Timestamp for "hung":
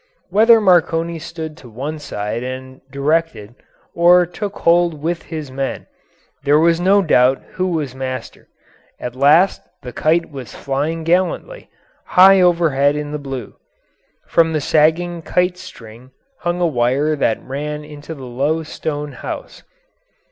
16.39-16.59